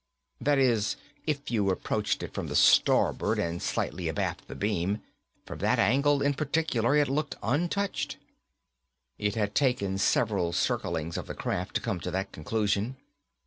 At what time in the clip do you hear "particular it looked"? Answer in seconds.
6.33-7.35